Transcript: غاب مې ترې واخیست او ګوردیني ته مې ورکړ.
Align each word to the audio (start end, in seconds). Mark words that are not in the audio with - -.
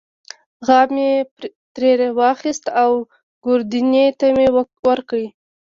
غاب 0.67 0.87
مې 0.95 1.09
ترې 1.73 2.09
واخیست 2.19 2.65
او 2.83 2.91
ګوردیني 3.45 4.05
ته 4.19 4.27
مې 4.35 4.47
ورکړ. 4.87 5.19